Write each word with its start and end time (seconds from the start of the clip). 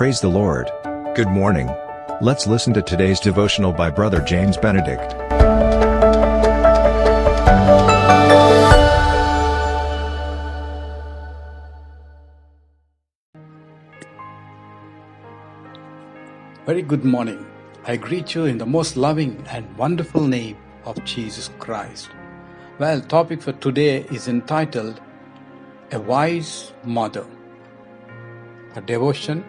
Praise 0.00 0.18
the 0.18 0.28
Lord. 0.28 0.70
Good 1.14 1.28
morning. 1.28 1.68
Let's 2.22 2.46
listen 2.46 2.72
to 2.72 2.80
today's 2.80 3.20
devotional 3.20 3.70
by 3.70 3.90
Brother 3.90 4.22
James 4.22 4.56
Benedict. 4.56 5.12
Very 16.64 16.80
good 16.80 17.04
morning. 17.04 17.44
I 17.84 17.98
greet 17.98 18.34
you 18.34 18.46
in 18.46 18.56
the 18.56 18.64
most 18.64 18.96
loving 18.96 19.44
and 19.50 19.76
wonderful 19.76 20.26
name 20.26 20.56
of 20.86 21.04
Jesus 21.04 21.50
Christ. 21.58 22.08
Well, 22.78 23.02
topic 23.02 23.42
for 23.42 23.52
today 23.52 24.06
is 24.10 24.28
entitled 24.28 24.98
A 25.92 26.00
Wise 26.00 26.72
Mother. 26.84 27.26
A 28.76 28.80
devotion. 28.80 29.44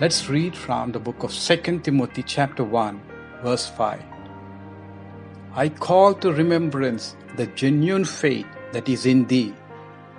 Let's 0.00 0.28
read 0.28 0.56
from 0.56 0.92
the 0.92 0.98
book 0.98 1.22
of 1.22 1.32
2 1.32 1.80
Timothy 1.80 2.22
chapter 2.22 2.64
1 2.64 3.00
verse 3.42 3.66
5. 3.68 4.02
I 5.54 5.68
call 5.68 6.14
to 6.14 6.32
remembrance 6.32 7.16
the 7.36 7.46
genuine 7.48 8.04
faith 8.04 8.46
that 8.72 8.88
is 8.88 9.06
in 9.06 9.26
thee, 9.26 9.54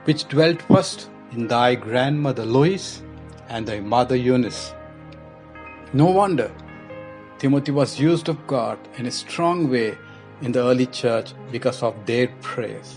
which 0.05 0.27
dwelt 0.27 0.61
first 0.63 1.09
in 1.31 1.47
thy 1.47 1.75
grandmother 1.75 2.45
Lois 2.45 3.03
and 3.49 3.67
thy 3.67 3.79
mother 3.79 4.15
Eunice 4.15 4.73
no 5.93 6.07
wonder 6.07 6.51
Timothy 7.37 7.71
was 7.71 7.97
used 7.97 8.27
of 8.27 8.45
God 8.45 8.77
in 8.97 9.05
a 9.05 9.11
strong 9.11 9.69
way 9.69 9.97
in 10.41 10.51
the 10.51 10.59
early 10.59 10.85
church 10.87 11.33
because 11.49 11.81
of 11.81 11.95
their 12.05 12.27
prayers. 12.41 12.93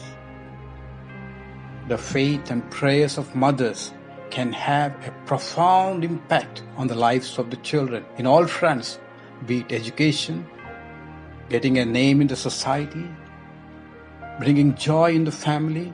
The 1.87 1.97
faith 1.97 2.51
and 2.51 2.69
prayers 2.69 3.17
of 3.17 3.33
mothers 3.37 3.93
can 4.31 4.53
have 4.53 4.93
a 5.07 5.11
profound 5.27 6.05
impact 6.05 6.63
on 6.77 6.87
the 6.87 6.95
lives 6.95 7.39
of 7.39 7.51
the 7.51 7.57
children 7.59 8.05
in 8.17 8.27
all 8.27 8.47
fronts, 8.47 8.99
be 9.47 9.61
it 9.61 9.73
education, 9.73 10.47
getting 11.49 11.79
a 11.79 11.85
name 11.85 12.21
in 12.21 12.29
the 12.29 12.37
society, 12.37 13.07
bringing 14.39 14.75
joy 14.75 15.13
in 15.13 15.25
the 15.25 15.33
family, 15.33 15.93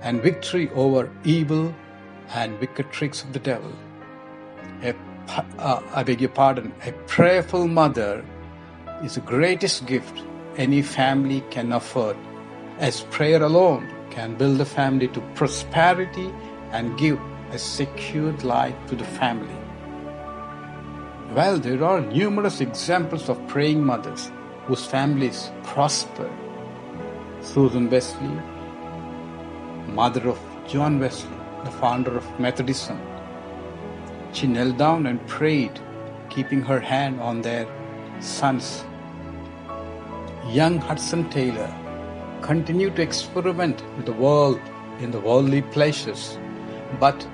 and 0.00 0.22
victory 0.22 0.70
over 0.70 1.10
evil 1.24 1.74
and 2.34 2.58
wicked 2.60 2.90
tricks 2.90 3.22
of 3.22 3.32
the 3.32 3.38
devil. 3.38 3.72
A 4.82 4.94
uh, 5.58 5.80
I 5.94 6.02
beg 6.02 6.20
your 6.20 6.30
pardon, 6.30 6.72
a 6.84 6.92
prayerful 7.06 7.68
mother 7.68 8.24
is 9.04 9.14
the 9.14 9.20
greatest 9.20 9.86
gift 9.86 10.22
any 10.56 10.82
family 10.82 11.42
can 11.50 11.72
afford, 11.72 12.16
as 12.78 13.02
prayer 13.02 13.42
alone 13.42 13.88
can 14.10 14.34
build 14.34 14.60
a 14.60 14.64
family 14.64 15.08
to 15.08 15.20
prosperity 15.34 16.30
and 16.72 16.98
give 16.98 17.18
a 17.52 17.58
secured 17.58 18.44
life 18.44 18.74
to 18.86 18.96
the 18.96 19.04
family. 19.04 19.54
Well, 21.34 21.58
there 21.58 21.84
are 21.84 22.00
numerous 22.00 22.60
examples 22.62 23.28
of 23.28 23.46
praying 23.46 23.84
mothers 23.84 24.30
whose 24.64 24.86
families 24.86 25.50
prosper. 25.62 26.30
Susan 27.42 27.90
Wesley, 27.90 28.38
mother 29.88 30.28
of 30.30 30.38
John 30.66 30.98
Wesley, 30.98 31.36
the 31.64 31.70
founder 31.70 32.16
of 32.16 32.40
Methodism, 32.40 32.98
she 34.32 34.46
knelt 34.46 34.78
down 34.78 35.06
and 35.06 35.26
prayed, 35.26 35.78
keeping 36.30 36.62
her 36.62 36.80
hand 36.80 37.20
on 37.20 37.42
their 37.42 37.66
sons. 38.20 38.84
Young 40.48 40.78
Hudson 40.78 41.28
Taylor 41.28 41.70
continued 42.40 42.96
to 42.96 43.02
experiment 43.02 43.82
with 43.96 44.06
the 44.06 44.12
world 44.12 44.60
in 45.00 45.10
the 45.10 45.20
worldly 45.20 45.60
pleasures, 45.60 46.38
but 46.98 47.26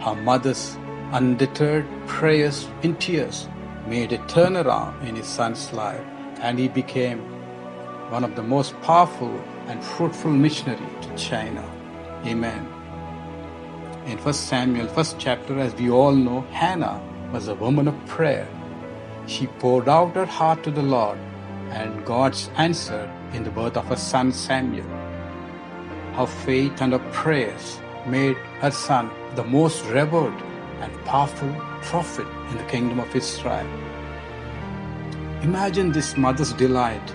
her 0.00 0.14
mother's 0.14 0.76
undeterred 1.12 1.86
prayers 2.06 2.68
in 2.82 2.96
tears 2.96 3.48
made 3.86 4.12
a 4.12 4.18
turnaround 4.18 5.02
in 5.06 5.16
his 5.16 5.26
son's 5.26 5.72
life, 5.72 6.04
and 6.40 6.58
he 6.58 6.68
became 6.68 7.18
one 8.10 8.24
of 8.24 8.34
the 8.34 8.42
most 8.42 8.80
powerful 8.80 9.32
and 9.66 9.84
fruitful 9.84 10.30
missionary 10.30 10.90
to 11.02 11.14
China. 11.16 11.64
Amen. 12.24 12.66
In 14.06 14.18
1 14.18 14.34
Samuel, 14.34 14.88
first 14.88 15.18
chapter, 15.18 15.58
as 15.60 15.74
we 15.74 15.90
all 15.90 16.12
know, 16.12 16.40
Hannah 16.52 17.00
was 17.32 17.48
a 17.48 17.54
woman 17.54 17.86
of 17.86 18.06
prayer. 18.06 18.48
She 19.26 19.46
poured 19.46 19.88
out 19.88 20.14
her 20.14 20.26
heart 20.26 20.64
to 20.64 20.70
the 20.70 20.82
Lord, 20.82 21.18
and 21.70 22.04
God's 22.04 22.50
answered 22.56 23.10
in 23.32 23.44
the 23.44 23.50
birth 23.50 23.76
of 23.76 23.86
her 23.86 23.96
son 23.96 24.32
Samuel. 24.32 24.88
Her 26.14 26.26
faith 26.26 26.80
and 26.80 26.92
her 26.92 27.10
prayers 27.12 27.80
made 28.06 28.36
her 28.60 28.70
son 28.70 29.10
the 29.34 29.44
most 29.44 29.84
revered 29.86 30.34
and 30.80 31.04
powerful 31.04 31.52
prophet 31.82 32.26
in 32.50 32.56
the 32.56 32.64
kingdom 32.64 33.00
of 33.00 33.14
Israel. 33.14 33.66
Imagine 35.42 35.92
this 35.92 36.16
mother's 36.16 36.52
delight 36.52 37.10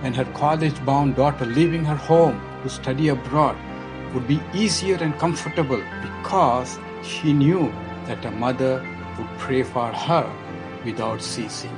when 0.00 0.14
her 0.14 0.24
college 0.32 0.84
bound 0.84 1.16
daughter 1.16 1.46
leaving 1.46 1.84
her 1.84 1.96
home 1.96 2.40
to 2.62 2.68
study 2.68 3.08
abroad 3.08 3.56
would 4.12 4.28
be 4.28 4.40
easier 4.52 4.96
and 4.96 5.18
comfortable 5.18 5.82
because 6.02 6.78
she 7.02 7.32
knew 7.32 7.72
that 8.06 8.22
her 8.24 8.30
mother 8.30 8.86
would 9.18 9.38
pray 9.38 9.62
for 9.62 9.92
her 9.92 10.30
without 10.84 11.22
ceasing. 11.22 11.76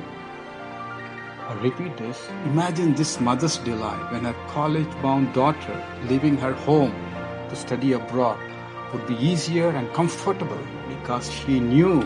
I 1.48 1.54
repeat 1.62 1.96
this. 1.96 2.28
Imagine 2.44 2.94
this 2.94 3.20
mother's 3.20 3.58
delight 3.58 4.12
when 4.12 4.24
her 4.24 4.34
college 4.48 4.90
bound 5.00 5.32
daughter 5.32 5.82
leaving 6.08 6.36
her 6.38 6.52
home 6.52 6.92
to 7.48 7.56
study 7.56 7.92
abroad 7.92 8.38
would 8.92 9.06
be 9.06 9.16
easier 9.16 9.70
and 9.70 9.92
comfortable 9.92 10.60
because 10.88 11.32
she 11.32 11.60
knew 11.60 12.00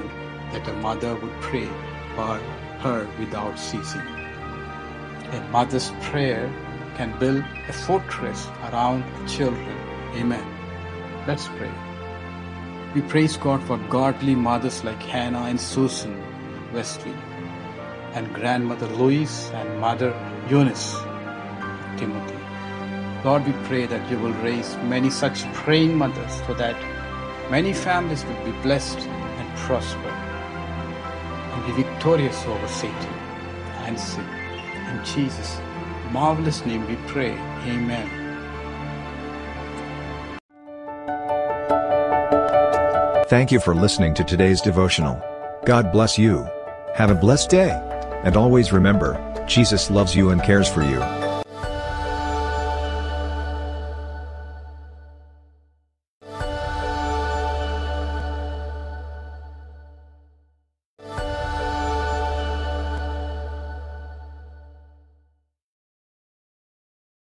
that 0.53 0.67
her 0.67 0.77
mother 0.77 1.15
would 1.17 1.41
pray 1.41 1.69
for 2.15 2.39
her 2.81 3.09
without 3.19 3.59
ceasing. 3.59 4.01
A 5.33 5.49
mother's 5.53 5.93
prayer 6.03 6.53
can 6.97 7.17
build 7.19 7.45
a 7.69 7.73
fortress 7.73 8.49
around 8.71 9.05
children 9.29 9.81
Amen. 10.15 10.45
Let's 11.27 11.47
pray. 11.47 11.71
We 12.95 13.03
praise 13.03 13.37
God 13.37 13.63
for 13.63 13.77
godly 13.89 14.35
mothers 14.35 14.83
like 14.83 15.01
Hannah 15.03 15.45
and 15.45 15.61
Susan 15.61 16.21
Wesley, 16.73 17.15
and 18.15 18.33
grandmother 18.35 18.89
Louise 18.89 19.51
and 19.55 19.81
mother 19.81 20.13
Eunice 20.49 20.97
Timothy. 21.97 22.40
Lord, 23.23 23.45
we 23.47 23.53
pray 23.65 23.85
that 23.85 24.11
you 24.11 24.19
will 24.19 24.33
raise 24.43 24.77
many 24.85 25.11
such 25.11 25.45
praying 25.53 25.95
mothers 25.95 26.41
so 26.47 26.55
that 26.55 26.77
many 27.51 27.75
families 27.75 28.25
will 28.25 28.45
be 28.45 28.53
blessed 28.63 28.99
and 28.99 29.59
prosper 29.59 30.09
and 30.09 31.67
be 31.67 31.83
victorious 31.83 32.43
over 32.47 32.67
Satan 32.69 33.13
and 33.85 34.01
sin. 34.01 34.25
In 34.25 35.05
Jesus' 35.05 35.61
marvelous 36.13 36.65
name 36.65 36.87
we 36.89 36.97
pray. 37.09 37.33
Amen. 37.67 38.09
Thank 43.29 43.53
you 43.53 43.61
for 43.61 43.75
listening 43.75 44.15
to 44.15 44.25
today's 44.25 44.63
devotional. 44.63 45.23
God 45.67 45.93
bless 45.93 46.19
you. 46.19 46.49
Have 46.95 47.11
a 47.11 47.15
blessed 47.15 47.51
day. 47.51 47.71
And 48.25 48.35
always 48.35 48.73
remember, 48.73 49.45
Jesus 49.47 49.91
loves 49.91 50.17
you 50.17 50.31
and 50.31 50.43
cares 50.43 50.69
for 50.69 50.83
you. 50.83 51.20